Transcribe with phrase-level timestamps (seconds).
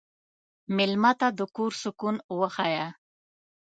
[0.75, 2.87] مېلمه ته د کور سکون وښیه.